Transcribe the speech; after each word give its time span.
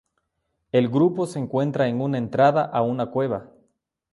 El 0.71 0.89
grupo 0.89 1.27
se 1.27 1.37
encuentra 1.37 1.87
en 1.87 2.01
una 2.01 2.17
entrada 2.17 2.63
a 2.65 2.81
una 2.81 3.11
cueva. 3.11 3.51